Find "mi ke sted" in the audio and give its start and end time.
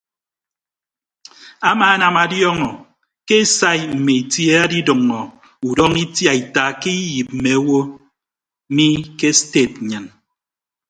8.75-9.71